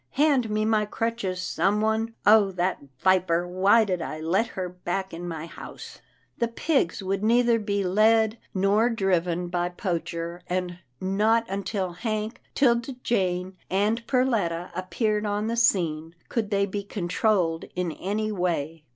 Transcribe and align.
Hand 0.13 0.49
me 0.49 0.65
my 0.65 0.83
crutches 0.87 1.39
someone— 1.39 2.15
Oh! 2.25 2.49
that 2.53 2.79
viper— 3.01 3.47
why 3.47 3.83
did 3.85 4.01
I 4.01 4.19
let 4.19 4.47
her 4.57 4.67
back 4.67 5.13
in 5.13 5.27
my 5.27 5.45
house?" 5.45 5.99
The 6.39 6.47
pigs 6.47 7.03
would 7.03 7.23
neither 7.23 7.59
be 7.59 7.83
led 7.83 8.39
nor 8.51 8.89
driven 8.89 9.47
by 9.47 9.69
Poacher, 9.69 10.41
and 10.47 10.79
not 10.99 11.45
until 11.47 11.91
Hank, 11.91 12.41
'Tilda 12.55 12.93
Jane, 13.03 13.55
and 13.69 14.07
Per 14.07 14.25
letta 14.25 14.71
appeared 14.75 15.27
on 15.27 15.45
the 15.45 15.55
scene, 15.55 16.15
could 16.29 16.49
they 16.49 16.65
be 16.65 16.83
con 16.83 17.07
trolled 17.07 17.65
in 17.75 17.91
any 17.91 18.31
way. 18.31 18.83